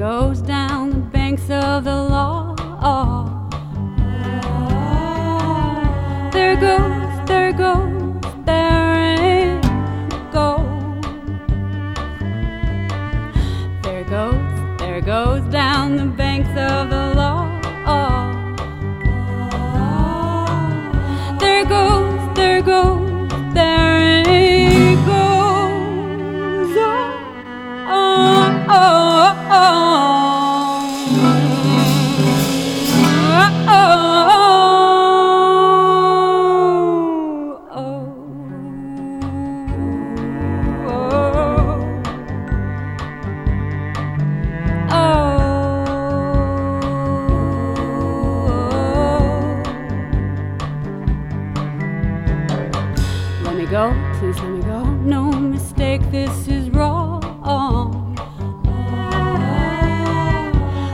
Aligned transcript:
goes 0.00 0.40
down 0.40 0.88
the 0.88 0.96
banks 0.96 1.50
of 1.50 1.84
the 1.84 1.94
law. 1.94 2.54
There 6.32 6.56
goes, 6.56 7.26
there 7.26 7.52
goes, 7.52 8.22
there 8.46 9.04
it 9.04 9.62
goes. 10.32 11.04
There 13.82 14.04
goes, 14.04 14.78
there 14.78 15.02
goes 15.02 15.42
down 15.52 15.96
the 15.96 16.06
banks 16.06 16.48
of 16.48 16.88
the 16.88 17.12
law. 17.14 17.60
There 21.38 21.66
goes, 21.66 22.34
there 22.34 22.62
goes, 22.62 22.99
No 54.66 55.32
mistake, 55.32 56.02
this 56.10 56.46
is 56.46 56.70
wrong. 56.70 57.20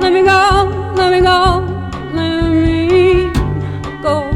Let 0.00 0.12
me 0.12 0.22
go, 0.22 0.92
let 0.96 1.10
me 1.12 1.20
go, 1.20 1.66
let 2.14 2.50
me 2.50 3.30
go. 4.02 4.30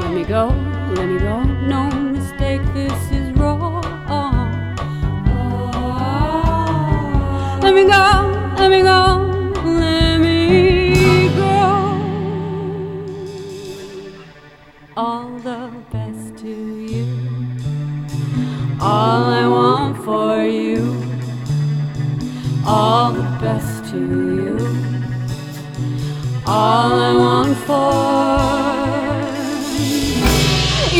Let 0.00 0.10
me 0.12 0.24
go, 0.24 0.48
let 0.94 1.06
me 1.08 1.18
go. 1.18 1.42
No 1.68 1.90
mistake, 1.90 2.62
this 2.72 3.10
is 3.12 3.30
wrong. 3.38 3.82
Let 7.62 7.74
me 7.74 7.84
go, 7.84 8.19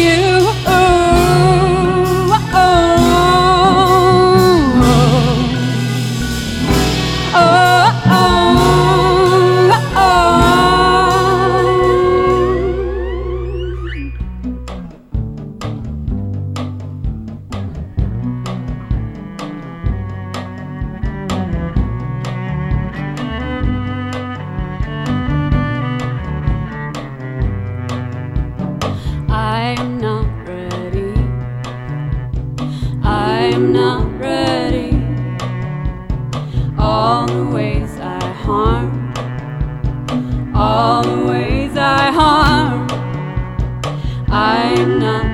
you. 0.00 0.29
I'm 33.60 33.74
not 33.74 34.18
ready. 34.18 34.90
All 36.78 37.26
the 37.26 37.44
ways 37.44 37.90
I 38.00 38.18
harm, 38.42 39.12
all 40.56 41.02
the 41.02 41.26
ways 41.30 41.76
I 41.76 42.10
harm. 42.10 42.88
I'm 44.30 44.98
not 44.98 45.29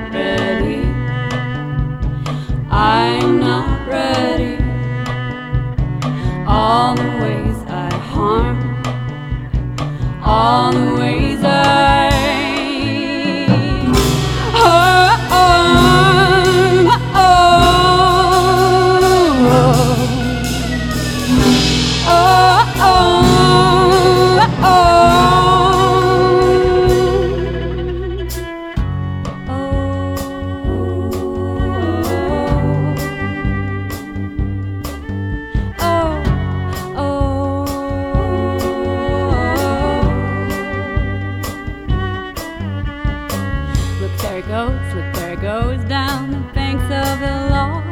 down 45.89 46.31
the 46.33 46.39
banks 46.53 46.83
of 46.85 47.21
the 47.21 47.49
law. 47.50 47.83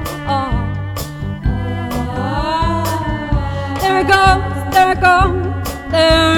There 3.81 4.00
it 4.00 4.08
goes, 4.08 4.75
there 4.75 4.93
it 4.93 5.00
goes, 5.00 5.91
there 5.91 6.33